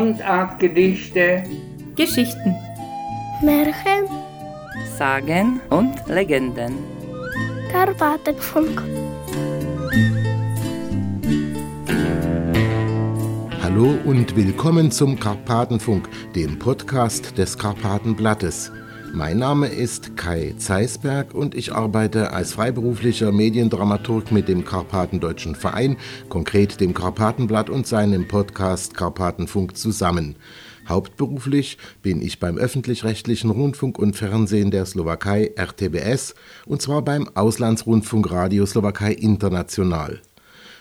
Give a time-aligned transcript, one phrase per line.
[0.00, 1.44] Mundartgedichte,
[1.94, 2.56] Geschichten,
[3.42, 4.08] Märchen,
[4.96, 6.72] Sagen und Legenden.
[7.70, 8.82] Karpatenfunk.
[13.62, 18.72] Hallo und willkommen zum Karpatenfunk, dem Podcast des Karpatenblattes.
[19.12, 25.96] Mein Name ist Kai Zeisberg und ich arbeite als freiberuflicher Mediendramaturg mit dem Karpatendeutschen Verein,
[26.28, 30.36] konkret dem Karpatenblatt und seinem Podcast Karpatenfunk zusammen.
[30.88, 38.30] Hauptberuflich bin ich beim öffentlich-rechtlichen Rundfunk und Fernsehen der Slowakei RTBS und zwar beim Auslandsrundfunk
[38.30, 40.20] Radio Slowakei International.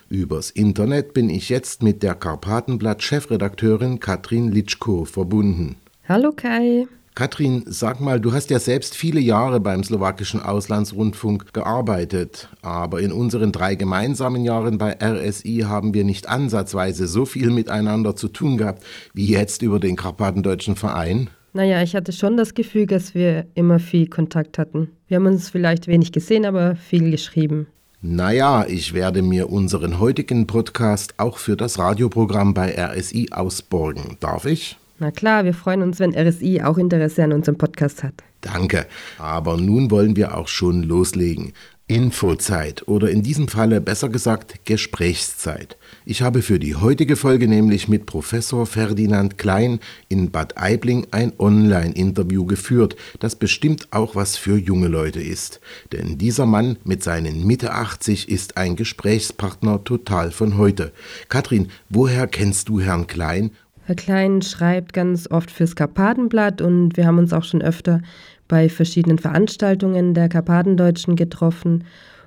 [0.07, 5.77] Übers Internet bin ich jetzt mit der Karpatenblatt-Chefredakteurin Katrin Litschko verbunden.
[6.07, 6.87] Hallo Kai.
[7.19, 13.11] Katrin, sag mal, du hast ja selbst viele Jahre beim slowakischen Auslandsrundfunk gearbeitet, aber in
[13.11, 18.55] unseren drei gemeinsamen Jahren bei RSI haben wir nicht ansatzweise so viel miteinander zu tun
[18.55, 21.29] gehabt wie jetzt über den Karpatendeutschen Verein.
[21.51, 24.87] Naja, ich hatte schon das Gefühl, dass wir immer viel Kontakt hatten.
[25.09, 27.67] Wir haben uns vielleicht wenig gesehen, aber viel geschrieben.
[28.01, 34.15] Naja, ich werde mir unseren heutigen Podcast auch für das Radioprogramm bei RSI ausborgen.
[34.21, 34.77] Darf ich?
[34.99, 38.15] Na klar, wir freuen uns, wenn RSI auch Interesse an unserem Podcast hat.
[38.41, 38.85] Danke.
[39.17, 41.53] Aber nun wollen wir auch schon loslegen.
[41.89, 45.75] Infozeit oder in diesem Falle besser gesagt Gesprächszeit.
[46.05, 51.33] Ich habe für die heutige Folge nämlich mit Professor Ferdinand Klein in Bad Aibling ein
[51.39, 55.61] Online-Interview geführt, das bestimmt auch was für junge Leute ist.
[55.91, 60.91] Denn dieser Mann mit seinen Mitte 80 ist ein Gesprächspartner total von heute.
[61.27, 63.49] Katrin, woher kennst du Herrn Klein
[63.89, 68.01] Herr Klein schreibt ganz oft fürs Karpatenblatt und wir haben uns auch schon öfter
[68.47, 71.85] bei verschiedenen Veranstaltungen der Karpatendeutschen getroffen.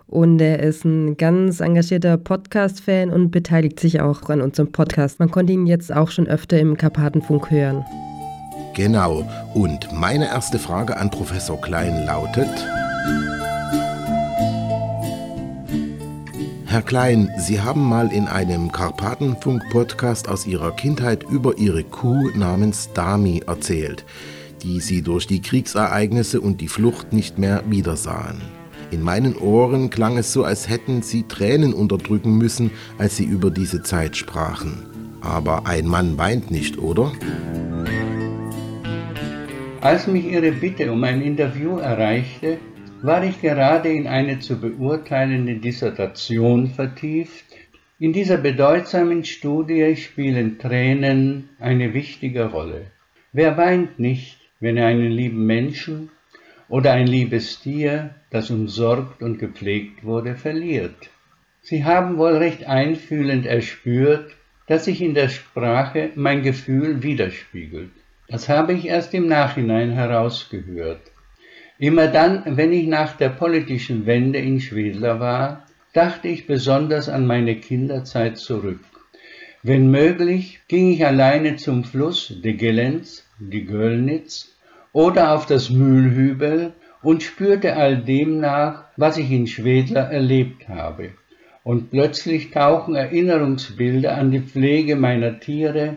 [0.08, 5.20] Und er ist ein ganz engagierter Podcast-Fan und beteiligt sich auch an unserem Podcast.
[5.20, 7.84] Man konnte ihn jetzt auch schon öfter im Karpatenfunk hören.
[8.74, 9.24] Genau.
[9.54, 12.50] Und meine erste Frage an Professor Klein lautet.
[16.72, 22.90] Herr Klein, Sie haben mal in einem Karpatenfunk-Podcast aus Ihrer Kindheit über Ihre Kuh namens
[22.94, 24.06] Dami erzählt,
[24.62, 28.40] die Sie durch die Kriegsereignisse und die Flucht nicht mehr wiedersahen.
[28.90, 33.50] In meinen Ohren klang es so, als hätten Sie Tränen unterdrücken müssen, als Sie über
[33.50, 34.86] diese Zeit sprachen.
[35.20, 37.12] Aber ein Mann weint nicht, oder?
[39.82, 42.56] Als mich Ihre Bitte um ein Interview erreichte,
[43.04, 47.44] war ich gerade in eine zu beurteilende Dissertation vertieft.
[47.98, 52.86] In dieser bedeutsamen Studie spielen Tränen eine wichtige Rolle.
[53.32, 56.10] Wer weint nicht, wenn er einen lieben Menschen
[56.68, 61.10] oder ein liebes Tier, das umsorgt und gepflegt wurde, verliert?
[61.60, 64.32] Sie haben wohl recht einfühlend erspürt,
[64.66, 67.90] dass sich in der Sprache mein Gefühl widerspiegelt.
[68.28, 71.11] Das habe ich erst im Nachhinein herausgehört.
[71.78, 77.26] Immer dann, wenn ich nach der politischen Wende in Schwedler war, dachte ich besonders an
[77.26, 78.80] meine Kinderzeit zurück.
[79.62, 84.56] Wenn möglich, ging ich alleine zum Fluss de Gelenz, die Göllnitz
[84.92, 86.72] oder auf das Mühlhübel
[87.02, 91.10] und spürte all dem nach, was ich in Schwedler erlebt habe.
[91.64, 95.96] Und plötzlich tauchen Erinnerungsbilder an die Pflege meiner Tiere,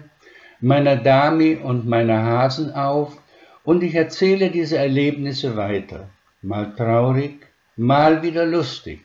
[0.61, 3.17] meiner Dami und meiner Hasen auf,
[3.65, 6.09] und ich erzähle diese Erlebnisse weiter,
[6.41, 9.01] mal traurig, mal wieder lustig.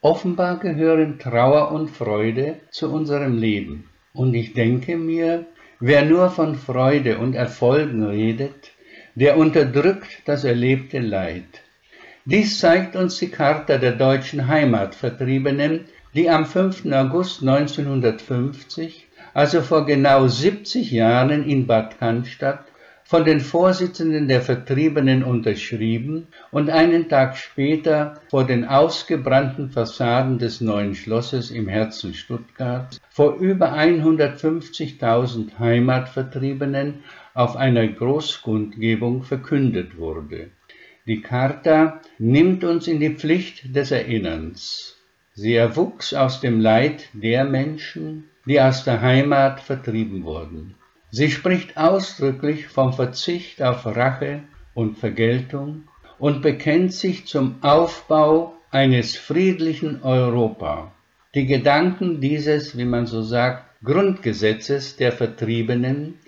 [0.00, 3.88] Offenbar gehören Trauer und Freude zu unserem Leben.
[4.12, 5.46] Und ich denke mir,
[5.80, 8.70] wer nur von Freude und Erfolgen redet,
[9.14, 11.62] der unterdrückt das erlebte Leid.
[12.24, 16.86] Dies zeigt uns die Charta der deutschen Heimatvertriebenen, die am 5.
[16.92, 22.64] August 1950, also vor genau 70 Jahren in Bad Cannstatt,
[23.06, 30.62] von den Vorsitzenden der Vertriebenen unterschrieben und einen Tag später vor den ausgebrannten Fassaden des
[30.62, 40.48] neuen Schlosses im Herzen Stuttgarts vor über 150.000 Heimatvertriebenen auf einer Großkundgebung verkündet wurde.
[41.06, 44.96] Die Charta nimmt uns in die Pflicht des Erinnerns.
[45.34, 50.76] Sie erwuchs aus dem Leid der Menschen, die aus der Heimat vertrieben wurden.
[51.16, 54.40] Sie spricht ausdrücklich vom Verzicht auf Rache
[54.74, 55.84] und Vergeltung
[56.18, 60.90] und bekennt sich zum Aufbau eines friedlichen Europa.
[61.36, 66.18] Die Gedanken dieses, wie man so sagt, Grundgesetzes der Vertriebenen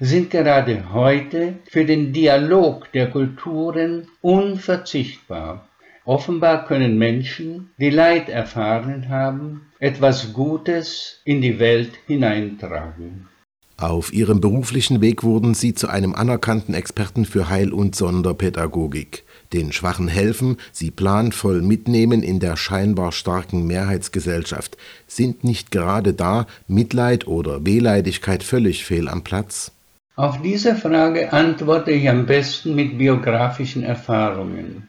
[0.00, 5.68] sind gerade heute für den Dialog der Kulturen unverzichtbar.
[6.04, 13.28] Offenbar können Menschen, die Leid erfahren haben, etwas Gutes in die Welt hineintragen.
[13.76, 19.24] Auf ihrem beruflichen Weg wurden sie zu einem anerkannten Experten für Heil- und Sonderpädagogik.
[19.52, 24.76] Den Schwachen helfen, sie planvoll mitnehmen in der scheinbar starken Mehrheitsgesellschaft.
[25.08, 29.72] Sind nicht gerade da Mitleid oder Wehleidigkeit völlig fehl am Platz?
[30.14, 34.86] Auf diese Frage antworte ich am besten mit biografischen Erfahrungen.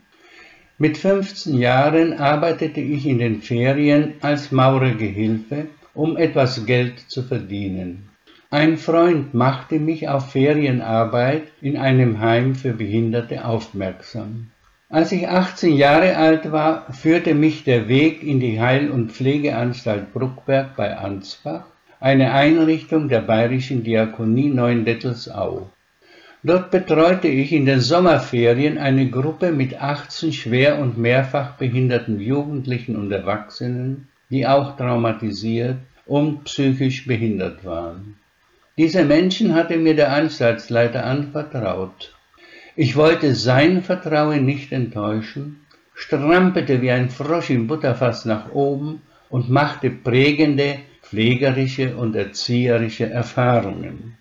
[0.78, 8.10] Mit 15 Jahren arbeitete ich in den Ferien als Maurergehilfe, um etwas Geld zu verdienen.
[8.56, 14.52] Ein Freund machte mich auf Ferienarbeit in einem Heim für Behinderte aufmerksam.
[14.88, 20.14] Als ich 18 Jahre alt war, führte mich der Weg in die Heil- und Pflegeanstalt
[20.14, 21.66] Bruckberg bei Ansbach,
[22.00, 25.70] eine Einrichtung der Bayerischen Diakonie Neuendettelsau.
[26.42, 32.96] Dort betreute ich in den Sommerferien eine Gruppe mit 18 schwer und mehrfach behinderten Jugendlichen
[32.96, 35.76] und Erwachsenen, die auch traumatisiert
[36.06, 38.16] und psychisch behindert waren.
[38.78, 42.14] Diese Menschen hatte mir der Anstaltsleiter anvertraut.
[42.76, 45.62] Ich wollte sein Vertrauen nicht enttäuschen,
[45.94, 54.18] strampelte wie ein Frosch im Butterfass nach oben und machte prägende pflegerische und erzieherische Erfahrungen.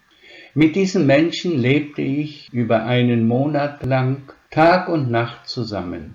[0.55, 6.15] Mit diesen Menschen lebte ich über einen Monat lang Tag und Nacht zusammen.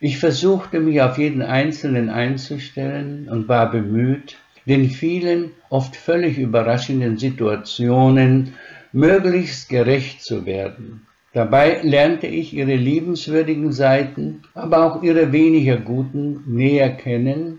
[0.00, 4.36] Ich versuchte mich auf jeden Einzelnen einzustellen und war bemüht,
[4.70, 8.54] den vielen, oft völlig überraschenden Situationen
[8.92, 11.06] möglichst gerecht zu werden.
[11.32, 17.58] Dabei lernte ich ihre liebenswürdigen Seiten, aber auch ihre weniger guten näher kennen.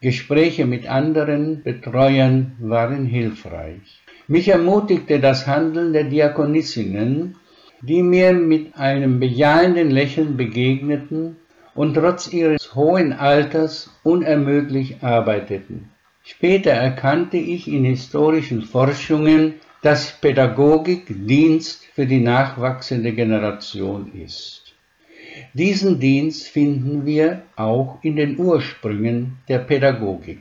[0.00, 4.02] Gespräche mit anderen Betreuern waren hilfreich.
[4.28, 7.34] Mich ermutigte das Handeln der Diakonissinnen,
[7.82, 11.36] die mir mit einem bejahenden Lächeln begegneten
[11.74, 15.90] und trotz ihres hohen Alters unermüdlich arbeiteten.
[16.26, 24.74] Später erkannte ich in historischen Forschungen, dass Pädagogik Dienst für die nachwachsende Generation ist.
[25.52, 30.40] Diesen Dienst finden wir auch in den Ursprüngen der Pädagogik.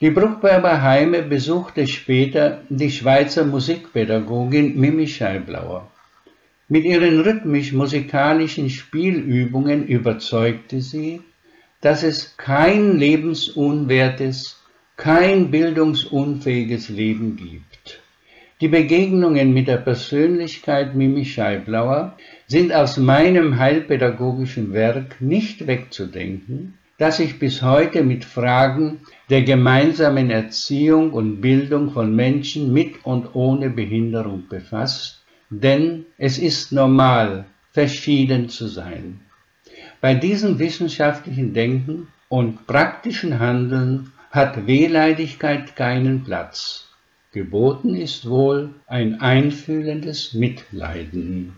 [0.00, 5.90] Die Bruckberger Heime besuchte später die Schweizer Musikpädagogin Mimi Scheiblauer.
[6.68, 11.20] Mit ihren rhythmisch-musikalischen Spielübungen überzeugte sie,
[11.80, 14.62] dass es kein lebensunwertes,
[14.96, 18.00] kein bildungsunfähiges Leben gibt.
[18.62, 27.18] Die Begegnungen mit der Persönlichkeit Mimi Scheiblauer sind aus meinem heilpädagogischen Werk nicht wegzudenken, das
[27.18, 33.68] sich bis heute mit Fragen der gemeinsamen Erziehung und Bildung von Menschen mit und ohne
[33.68, 39.20] Behinderung befasst, denn es ist normal, verschieden zu sein.
[40.00, 46.88] Bei diesem wissenschaftlichen Denken und praktischen Handeln hat Wehleidigkeit keinen Platz.
[47.32, 51.52] Geboten ist wohl ein einfühlendes Mitleiden.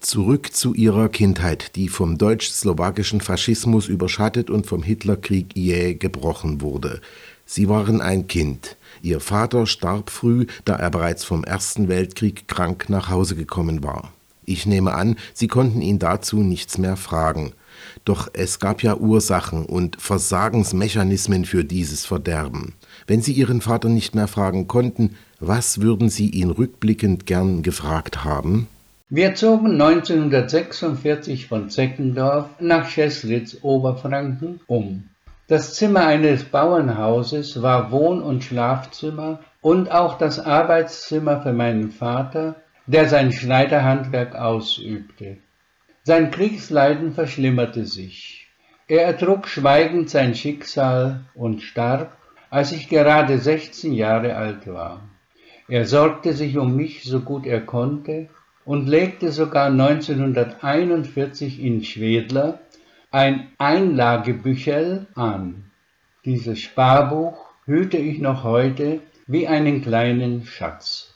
[0.00, 7.00] Zurück zu ihrer Kindheit, die vom deutsch-slowakischen Faschismus überschattet und vom Hitlerkrieg jäh gebrochen wurde.
[7.44, 8.76] Sie waren ein Kind.
[9.00, 14.12] Ihr Vater starb früh, da er bereits vom Ersten Weltkrieg krank nach Hause gekommen war.
[14.44, 17.52] Ich nehme an, Sie konnten ihn dazu nichts mehr fragen.
[18.04, 22.74] Doch es gab ja Ursachen und Versagensmechanismen für dieses Verderben.
[23.06, 28.24] Wenn Sie Ihren Vater nicht mehr fragen konnten, was würden Sie ihn rückblickend gern gefragt
[28.24, 28.68] haben?
[29.08, 35.04] Wir zogen 1946 von Zeckendorf nach Scheslitz, Oberfranken, um.
[35.48, 42.56] Das Zimmer eines Bauernhauses war Wohn- und Schlafzimmer und auch das Arbeitszimmer für meinen Vater,
[42.86, 45.36] der sein Schneiderhandwerk ausübte.
[46.04, 48.48] Sein Kriegsleiden verschlimmerte sich.
[48.88, 52.16] Er ertrug schweigend sein Schicksal und starb,
[52.50, 55.08] als ich gerade 16 Jahre alt war.
[55.68, 58.28] Er sorgte sich um mich so gut er konnte
[58.64, 62.58] und legte sogar 1941 in Schwedler
[63.12, 65.70] ein Einlagebüchel an.
[66.24, 71.14] Dieses Sparbuch hüte ich noch heute wie einen kleinen Schatz.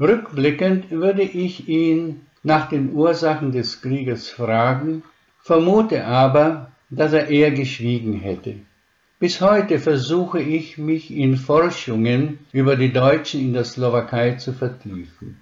[0.00, 5.02] Rückblickend würde ich ihn nach den Ursachen des Krieges fragen,
[5.42, 8.54] vermute aber, dass er eher geschwiegen hätte.
[9.18, 15.40] Bis heute versuche ich mich in Forschungen über die Deutschen in der Slowakei zu vertiefen.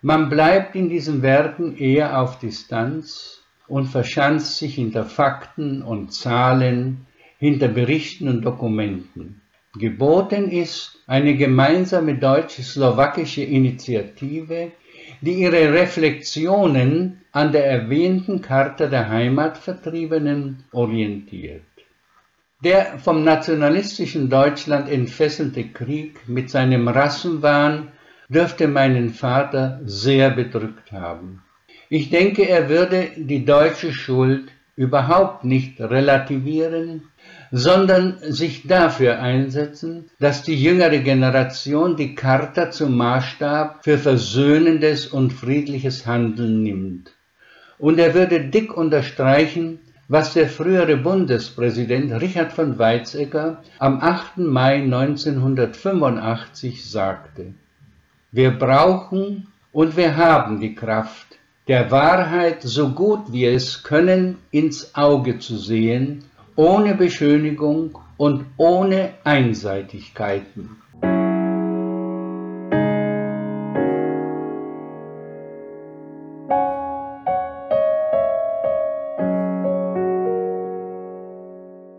[0.00, 7.06] Man bleibt in diesen Werken eher auf Distanz und verschanzt sich hinter Fakten und Zahlen,
[7.38, 9.40] hinter Berichten und Dokumenten.
[9.74, 14.72] Geboten ist eine gemeinsame deutsch-slowakische Initiative,
[15.20, 21.62] die ihre Reflexionen an der erwähnten Charta der Heimatvertriebenen orientiert.
[22.62, 27.88] Der vom nationalistischen Deutschland entfesselte Krieg mit seinem Rassenwahn
[28.28, 31.42] dürfte meinen Vater sehr bedrückt haben.
[31.88, 37.10] Ich denke, er würde die deutsche Schuld überhaupt nicht relativieren,
[37.52, 45.32] sondern sich dafür einsetzen, dass die jüngere Generation die Charta zum Maßstab für versöhnendes und
[45.32, 47.10] friedliches Handeln nimmt.
[47.78, 54.38] Und er würde dick unterstreichen, was der frühere Bundespräsident Richard von Weizsäcker am 8.
[54.38, 57.54] Mai 1985 sagte.
[58.32, 61.26] Wir brauchen und wir haben die Kraft,
[61.68, 66.24] der Wahrheit so gut wir es können ins Auge zu sehen
[66.60, 70.76] ohne Beschönigung und ohne Einseitigkeiten.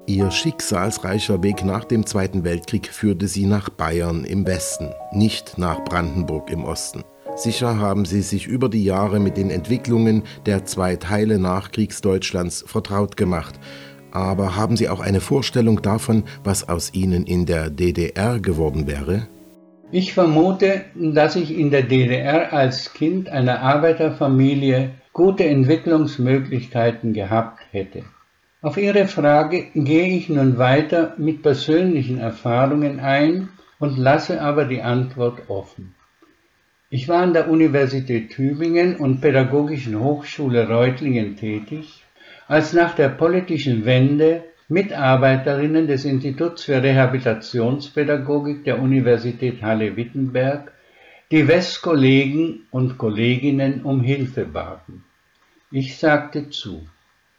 [0.05, 5.83] Ihr schicksalsreicher Weg nach dem Zweiten Weltkrieg führte Sie nach Bayern im Westen, nicht nach
[5.85, 7.03] Brandenburg im Osten.
[7.35, 13.17] Sicher haben Sie sich über die Jahre mit den Entwicklungen der zwei Teile Nachkriegsdeutschlands vertraut
[13.17, 13.59] gemacht
[14.11, 19.27] aber haben Sie auch eine Vorstellung davon, was aus Ihnen in der DDR geworden wäre?
[19.91, 28.03] Ich vermute, dass ich in der DDR als Kind einer Arbeiterfamilie gute Entwicklungsmöglichkeiten gehabt hätte.
[28.61, 33.49] Auf Ihre Frage gehe ich nun weiter mit persönlichen Erfahrungen ein
[33.79, 35.95] und lasse aber die Antwort offen.
[36.89, 42.03] Ich war an der Universität Tübingen und Pädagogischen Hochschule Reutlingen tätig
[42.51, 50.73] als nach der politischen Wende Mitarbeiterinnen des Instituts für Rehabilitationspädagogik der Universität Halle-Wittenberg
[51.31, 55.05] die Westkollegen und Kolleginnen um Hilfe baten.
[55.71, 56.85] Ich sagte zu.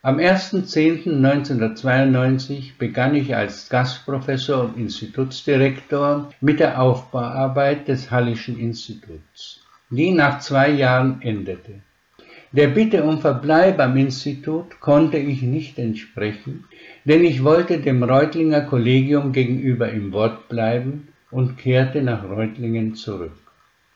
[0.00, 10.10] Am 1.10.1992 begann ich als Gastprofessor und Institutsdirektor mit der Aufbauarbeit des Hallischen Instituts, die
[10.10, 11.82] nach zwei Jahren endete.
[12.54, 16.64] Der Bitte um Verbleib am Institut konnte ich nicht entsprechen,
[17.06, 23.32] denn ich wollte dem Reutlinger Kollegium gegenüber im Wort bleiben und kehrte nach Reutlingen zurück.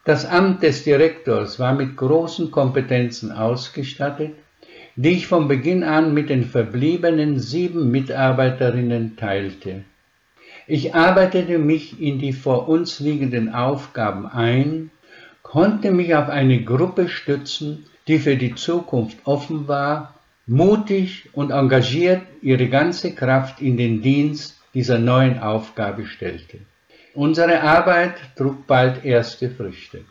[0.07, 4.33] Das Amt des Direktors war mit großen Kompetenzen ausgestattet,
[4.95, 9.85] die ich von Beginn an mit den verbliebenen sieben Mitarbeiterinnen teilte.
[10.67, 14.91] Ich arbeitete mich in die vor uns liegenden Aufgaben ein,
[15.43, 20.15] konnte mich auf eine Gruppe stützen, die für die Zukunft offen war,
[20.47, 26.59] mutig und engagiert ihre ganze Kraft in den Dienst dieser neuen Aufgabe stellte.
[27.15, 30.05] Unsere Arbeit trug bald erste Früchte.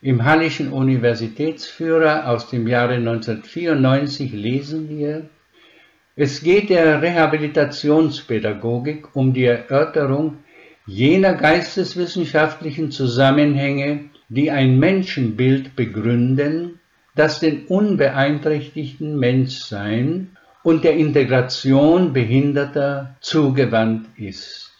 [0.00, 5.28] Im Hallischen Universitätsführer aus dem Jahre 1994 lesen wir,
[6.14, 10.38] es geht der Rehabilitationspädagogik um die Erörterung
[10.86, 16.77] jener geisteswissenschaftlichen Zusammenhänge, die ein Menschenbild begründen
[17.18, 24.72] das den unbeeinträchtigten Menschsein und der Integration Behinderter zugewandt ist.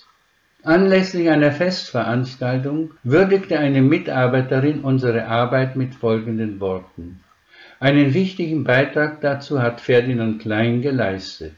[0.63, 7.19] Anlässlich einer Festveranstaltung würdigte eine Mitarbeiterin unsere Arbeit mit folgenden Worten.
[7.81, 11.57] Einen wichtigen Beitrag dazu hat Ferdinand Klein geleistet.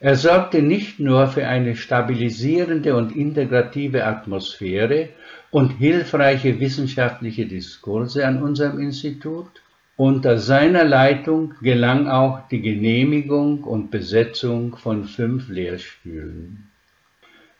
[0.00, 5.10] Er sorgte nicht nur für eine stabilisierende und integrative Atmosphäre
[5.52, 9.62] und hilfreiche wissenschaftliche Diskurse an unserem Institut,
[9.96, 16.70] unter seiner Leitung gelang auch die Genehmigung und Besetzung von fünf Lehrstühlen.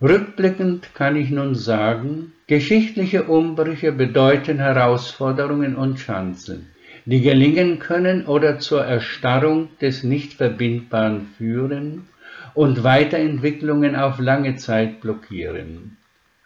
[0.03, 6.67] Rückblickend kann ich nun sagen, geschichtliche Umbrüche bedeuten Herausforderungen und Chancen,
[7.07, 12.09] die gelingen können oder zur Erstarrung des Nichtverbindbaren führen
[12.53, 15.97] und Weiterentwicklungen auf lange Zeit blockieren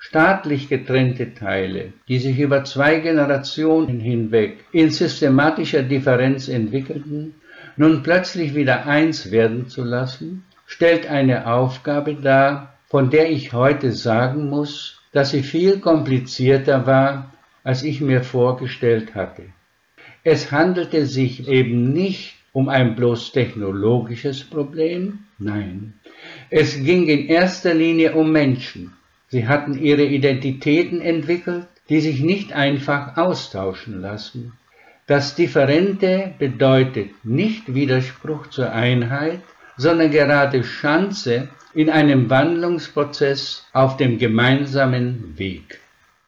[0.03, 7.35] staatlich getrennte Teile, die sich über zwei Generationen hinweg in systematischer Differenz entwickelten,
[7.77, 13.93] nun plötzlich wieder eins werden zu lassen, stellt eine Aufgabe dar, von der ich heute
[13.93, 19.45] sagen muss, dass sie viel komplizierter war, als ich mir vorgestellt hatte.
[20.25, 25.93] Es handelte sich eben nicht um ein bloß technologisches Problem, nein,
[26.49, 28.93] es ging in erster Linie um Menschen,
[29.31, 34.53] Sie hatten ihre Identitäten entwickelt, die sich nicht einfach austauschen lassen.
[35.07, 39.41] Das Differente bedeutet nicht Widerspruch zur Einheit,
[39.77, 45.81] sondern gerade Chance in einem Wandlungsprozess auf dem gemeinsamen Weg.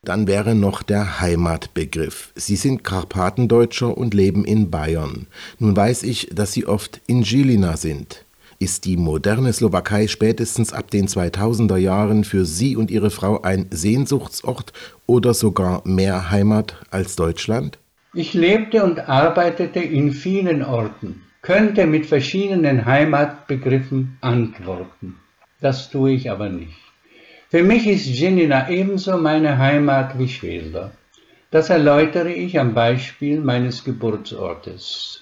[0.05, 2.33] Dann wäre noch der Heimatbegriff.
[2.35, 5.29] Sie sind Karpatendeutscher und leben in Bayern.
[5.59, 8.25] Nun weiß ich, dass Sie oft in Žilina sind.
[8.63, 13.67] Ist die moderne Slowakei spätestens ab den 2000er Jahren für Sie und Ihre Frau ein
[13.73, 14.73] Sehnsuchtsort
[15.05, 17.81] oder sogar mehr Heimat als Deutschland?
[18.15, 25.17] Ich lebte und arbeitete in vielen Orten, könnte mit verschiedenen Heimatbegriffen antworten.
[25.61, 26.79] Das tue ich aber nicht.
[27.51, 30.93] Für mich ist Jenina ebenso meine Heimat wie Schwedler.
[31.51, 35.22] Das erläutere ich am Beispiel meines Geburtsortes.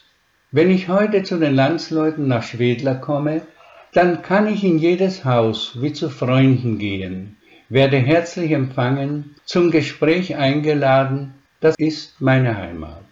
[0.52, 3.42] Wenn ich heute zu den Landsleuten nach Schwedler komme,
[3.92, 7.36] dann kann ich in jedes Haus wie zu Freunden gehen,
[7.68, 13.04] werde herzlich empfangen, zum Gespräch eingeladen, das ist meine Heimat.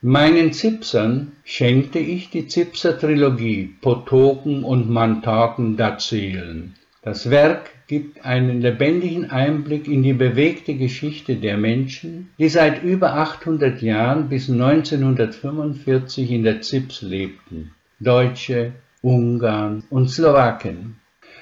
[0.00, 6.74] Meinen Zipsern schenkte ich die Zipser-Trilogie Potoken und Mantaken dazählen.
[7.02, 13.14] Das Werk gibt einen lebendigen Einblick in die bewegte Geschichte der Menschen, die seit über
[13.14, 20.96] 800 Jahren bis 1945 in der Zips lebten, Deutsche, Ungarn und Slowaken.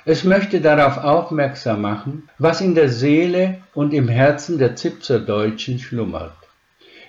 [0.05, 5.81] Es möchte darauf aufmerksam machen, was in der Seele und im Herzen der Zipser Deutschen
[5.81, 6.37] schlummert.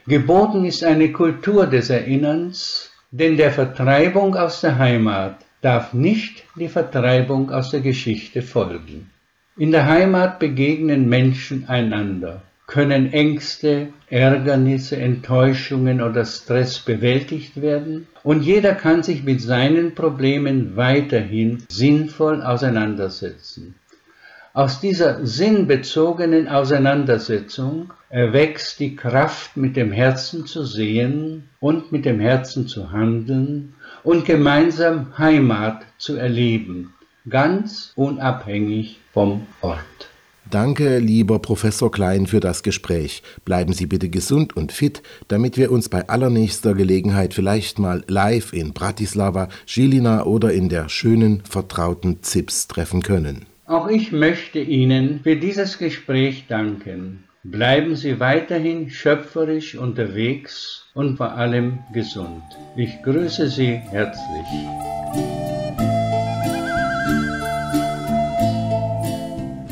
[0.08, 6.70] Geboten ist eine Kultur des Erinnerns, denn der Vertreibung aus der Heimat darf nicht die
[6.70, 9.10] Vertreibung aus der Geschichte folgen.
[9.58, 18.44] In der Heimat begegnen Menschen einander, können Ängste, Ärgernisse, Enttäuschungen oder Stress bewältigt werden und
[18.44, 23.76] jeder kann sich mit seinen Problemen weiterhin sinnvoll auseinandersetzen.
[24.54, 32.20] Aus dieser sinnbezogenen Auseinandersetzung erwächst die Kraft, mit dem Herzen zu sehen und mit dem
[32.20, 33.74] Herzen zu handeln
[34.04, 36.94] und gemeinsam Heimat zu erleben,
[37.30, 39.80] ganz unabhängig vom Ort.
[40.50, 43.22] Danke, lieber Professor Klein, für das Gespräch.
[43.46, 48.52] Bleiben Sie bitte gesund und fit, damit wir uns bei allernächster Gelegenheit vielleicht mal live
[48.52, 53.46] in Bratislava, Žilina oder in der schönen, vertrauten Zips treffen können.
[53.68, 57.26] Auch ich möchte Ihnen für dieses Gespräch danken.
[57.44, 62.44] Bleiben Sie weiterhin schöpferisch unterwegs und vor allem gesund.
[62.76, 64.46] Ich grüße Sie herzlich.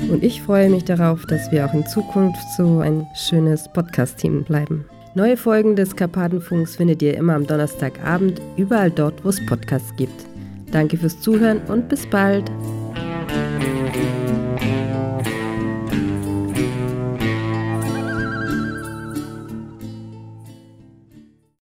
[0.09, 4.85] Und ich freue mich darauf, dass wir auch in Zukunft so ein schönes Podcast-Team bleiben.
[5.13, 10.25] Neue Folgen des Karpatenfunks findet ihr immer am Donnerstagabend, überall dort, wo es Podcasts gibt.
[10.71, 12.49] Danke fürs Zuhören und bis bald.